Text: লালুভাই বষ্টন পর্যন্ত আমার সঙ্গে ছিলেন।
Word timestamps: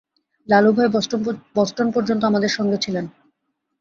লালুভাই 0.47 0.89
বষ্টন 1.55 1.87
পর্যন্ত 1.91 2.21
আমার 2.25 2.43
সঙ্গে 2.49 2.77
ছিলেন। 2.77 3.05